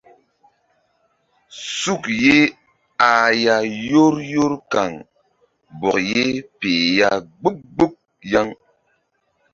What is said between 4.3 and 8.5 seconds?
yor kaŋ bɔk ye peh ya mgbuk mgbuk yaŋ.